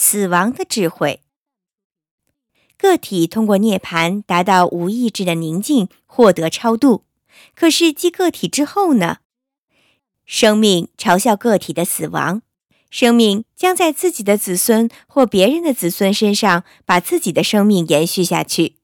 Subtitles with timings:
[0.00, 1.22] 死亡的智慧。
[2.76, 7.04] 个体通过涅槃达到无意志的宁静，获得超度。
[7.56, 9.18] 可是继个体之后呢？
[10.24, 12.42] 生命嘲笑个体的死亡，
[12.88, 18.76] 生命将在自己的子孙或别人的子孙身上把自己的生命延续下去。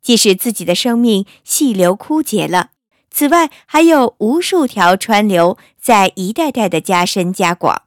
[0.00, 2.70] 即使自己的生命细流枯竭了，
[3.10, 7.82] 此外还有无数条川流在一代代的加深加广。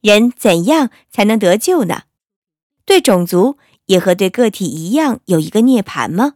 [0.00, 2.02] 人怎样才能得救呢？
[2.84, 6.34] 对种族也和对个体一样有一个涅槃吗？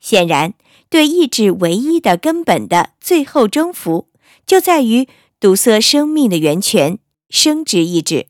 [0.00, 0.54] 显然，
[0.88, 4.08] 对意志唯一的根本的最后征服，
[4.46, 5.08] 就在于
[5.40, 6.98] 堵塞生命的源泉——
[7.30, 8.28] 生殖意志。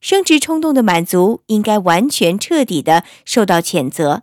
[0.00, 4.22] 生殖冲动的满足应该完全彻底的受到谴责，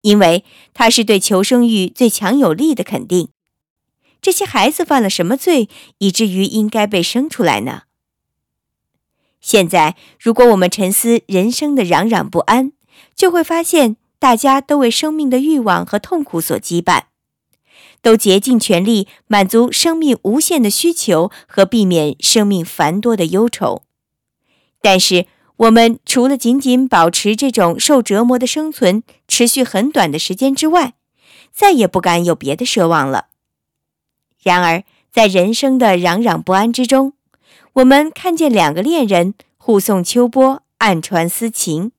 [0.00, 3.28] 因为它是对求生欲最强有力的肯定。
[4.22, 7.82] 这些孩子犯了什么罪，以至于应该被生出来呢？
[9.40, 12.72] 现在，如果我们沉思人生的攘攘不安，
[13.14, 17.04] 就会发现，大家都为生命的欲望和痛苦所羁绊，
[18.02, 23.82] 都竭尽全力满足生命无限的需求和避免生命繁多的忧愁。
[24.82, 30.94] 但是，我们除了仅仅保持这种受折磨的生存持续很短的时间之外，
[31.52, 33.26] 再也不敢有别的奢望了。
[34.42, 37.14] 然而，在人生的攘攘不安之中，
[37.74, 41.92] 我们看见两个恋人互送秋波，暗传私情。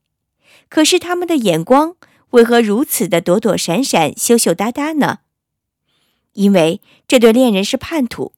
[0.67, 1.95] 可是，他们的眼光
[2.31, 5.19] 为何如此的躲躲闪闪、羞羞答答呢？
[6.33, 8.33] 因为这对恋人是叛徒。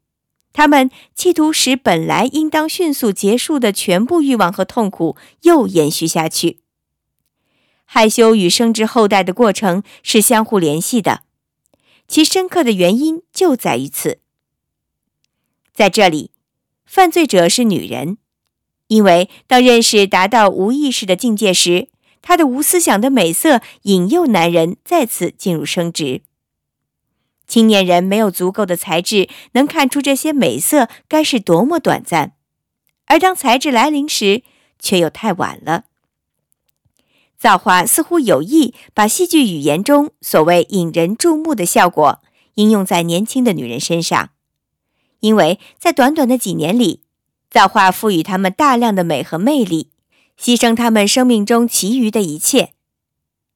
[0.52, 6.60] 他们企图使本来应当迅速结束的全部欲望和痛苦又延续下去。
[7.86, 11.24] 害羞与生殖后代的过程是相互联系的，
[12.08, 14.20] 其深刻的原因就在于此。
[15.74, 16.30] 在这里，
[16.94, 18.20] 犯罪者是女人，
[18.86, 21.88] 因为当认识达到无意识的境界时，
[22.22, 26.22] 她的无思想的美色引诱男人再次进入生殖。
[27.48, 32.34] 青年人没有足够的才智，能看出这些美色该是多么短暂；
[33.06, 34.44] 而当才智来临时，
[34.78, 35.86] 却又太晚了。
[37.40, 42.20] 造化似乎有意把戏剧语言中所谓引人注目的效果
[42.54, 44.30] 应用在年轻的女人身上，
[45.24, 47.02] 因为在短短的几年里，
[47.50, 49.90] 造化赋予他们大量的美和魅力，
[50.38, 52.74] 牺牲他们生命中其余的一切。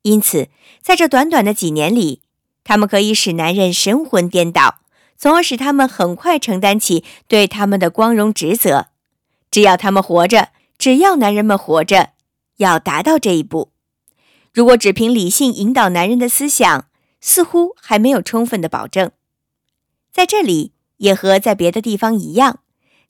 [0.04, 0.48] 因此，
[0.82, 2.22] 在这短短的几年里，
[2.64, 4.80] 他们可以使男人神魂颠倒，
[5.18, 8.88] 从而使他们很快承担起对他们的光荣职责。
[9.52, 12.12] 只要他们活着，只要男人们活着，
[12.58, 13.74] 要达到这一步，
[14.54, 16.88] 如果只凭理性引导男人的思想，
[17.20, 19.12] 似乎还没有充分的保证。
[20.14, 22.59] 在这里，也和在别的地方一样，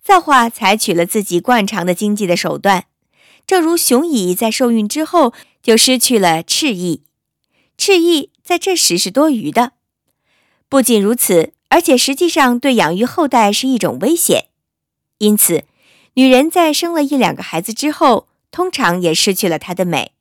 [0.03, 2.85] 造化采取了自己惯常的经济的手段，
[3.45, 7.03] 正如雄蚁在受孕之后就失去了翅翼，
[7.77, 8.31] 翅翼。
[8.47, 9.73] 在这时是多余的。
[10.69, 14.45] 不仅如此，而且实际上对养育后代是一种危险。
[15.17, 15.65] 因此，
[16.13, 20.13] 女人在生了一两个孩子之后，通常也失去了她的美。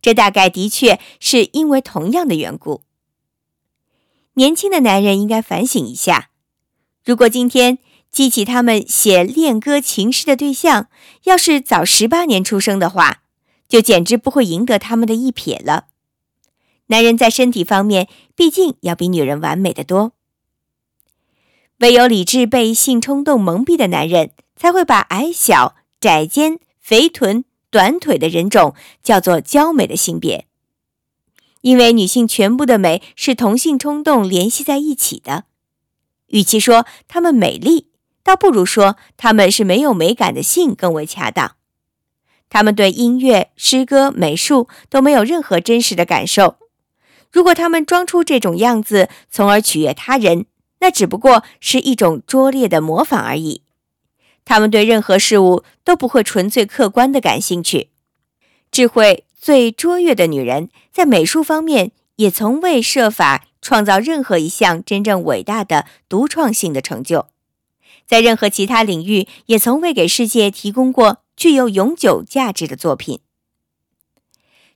[0.00, 2.80] 这大概的确是因为同样的缘故。
[4.32, 6.30] 年轻的男人应该反省一下：
[7.04, 7.78] 如果今天
[8.10, 10.88] 激起他们写恋歌情诗的对象，
[11.24, 13.22] 要是早十八年出生的话，
[13.68, 15.86] 就简直不会赢得他们的一瞥了。
[16.86, 20.12] 男人在身体方面毕竟要比女人完美的多，
[21.80, 30.46] 唯有理智被性冲动蒙蔽的男人，才会把矮小、窄肩、肥臀、短腿的人种叫做娇美的性别。
[31.62, 35.44] 因为女性全部的美是同性冲动联系在一起的，
[36.34, 37.86] 与其说她们美丽，
[38.24, 41.54] 倒不如说她们是没有美感的性更为恰当。
[42.50, 46.56] 她们对音乐、诗歌、美术都没有任何真实的感受。
[47.30, 50.46] 如果他们装出这种样子，从而取悦他人，
[50.80, 53.62] 那只不过是一种拙劣的模仿而已。
[54.44, 57.90] 他们对任何事物都不会纯粹客观的感兴趣。
[58.70, 67.28] 智慧最卓越的女人，在美术方面也从未设法创造任何一项真正伟大的独创性的成就，
[68.06, 73.20] 在任何其他领域也从未给世界提供过具有永久价值的作品。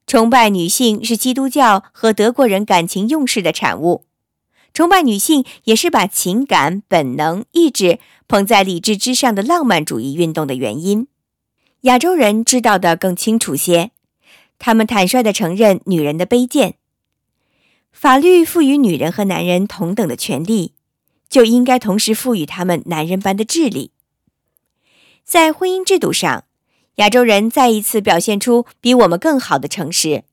[0.06, 4.06] 崇拜女性是基督教和德国人感情用事的产物，
[4.72, 11.06] 崇拜女性也是把情感、本能、意志捧在理智之上的浪漫主义运动的原因。
[11.82, 13.90] 亚洲人知道的更清楚些，
[14.58, 16.76] 他们坦率地承认女人的卑贱。
[18.00, 20.72] 法律赋予女人和男人同等的权利，
[21.28, 23.90] 就应该同时赋予他们男人般的智力。
[25.24, 26.44] 在婚姻制度上。
[26.96, 30.24] 亚洲人再一次表现出比我们更好的诚实。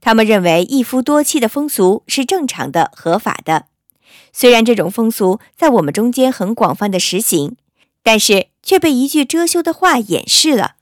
[0.00, 3.66] 他们认为一夫多妻的风俗是正常的、合法的。
[4.32, 7.56] 虽然这种风俗在我们中间很广泛的实行，
[8.02, 10.76] 但是却被一句遮羞的话掩饰了。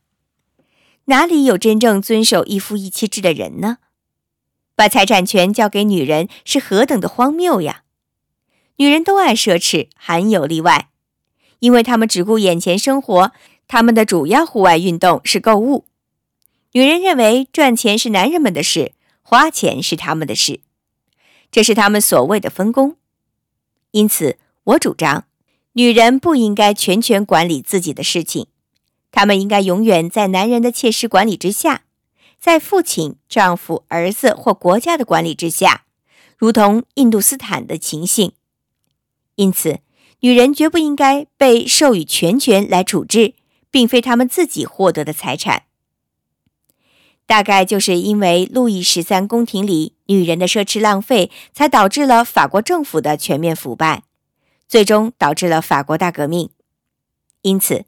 [1.06, 3.78] 哪里有真正遵守一夫一妻制的人呢？
[4.76, 7.82] 把财产权交给女人是何等的荒谬呀！
[8.76, 10.90] 女人都爱奢侈，罕有例外，
[11.60, 13.32] 因为她们只顾眼前生活，
[13.66, 15.86] 她们的主要户外运动是购物。
[16.72, 18.92] 女人认为赚钱是男人们的事，
[19.22, 20.60] 花钱是他们的事，
[21.50, 22.96] 这是他们所谓的分工。
[23.92, 25.24] 因此，我主张，
[25.72, 28.48] 女人不应该全权管理自己的事情，
[29.10, 31.84] 她们应该永远在男人的切实管理之下，
[32.46, 35.82] 在父亲、丈夫、儿子或国家的管理之下，
[36.38, 38.34] 如同印度斯坦的情形。
[39.34, 39.80] 因此，
[40.20, 43.34] 女人绝不应该被授予全权来处置，
[43.68, 45.64] 并非他们自己获得的财产。
[47.26, 54.04] 大概就是因为路易十三宫廷里女人的奢侈浪费，才导致了法国政府的全面腐败，
[54.68, 56.50] 最终导致了法国大革命。
[57.42, 57.86] 因此，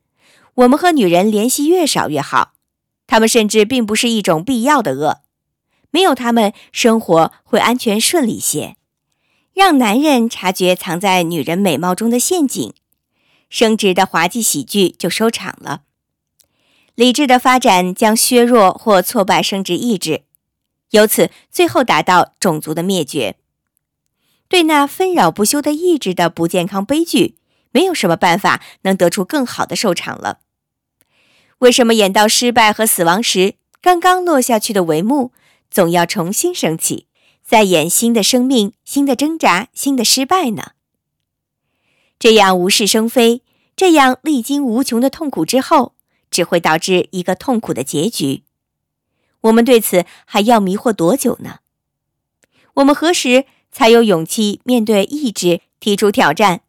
[0.55, 2.55] 我们和女人联系越少越好。
[3.09, 5.23] 他们甚至并不是一种必要的恶，
[5.91, 8.77] 没有他们，生活会安全顺利些。
[9.55, 12.73] 让男人察觉藏在女人美貌中的陷阱，
[13.51, 15.83] 升职的滑稽喜剧就收场了。
[16.95, 20.23] 理智的发展将削弱或挫败生殖意志，
[20.91, 23.37] 由此最后达到种族的灭绝。
[24.49, 27.37] 对那纷扰不休的意志的不健康悲剧，
[27.71, 30.41] 没有什么办法能得出更好的收场了。
[31.59, 35.33] 为什么演到失败和死亡时，刚刚落下去的帷幕
[35.71, 37.07] 总要重新升起，
[37.45, 40.73] 再演新的生命、新的挣扎、新的失败呢？
[42.19, 43.43] 这样无事生非，
[43.77, 45.95] 这样历经无穷的痛苦之后。
[46.31, 48.43] 只会导致一个痛苦的结局。
[49.41, 51.61] 我们对此还要迷惑多久呢？
[52.75, 56.61] 我们何时才有勇气面对意志，提出挑战，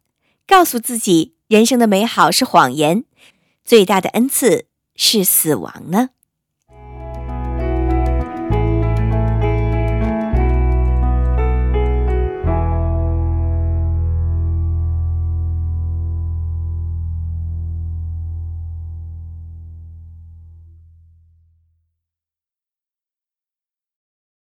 [0.46, 3.04] 告诉自己人生的美好是谎言，
[3.62, 4.64] 最大的恩赐
[5.02, 6.10] 是死亡呢？